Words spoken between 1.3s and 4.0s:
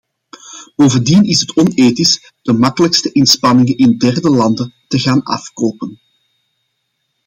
het onethisch de makkelijkste inspanningen in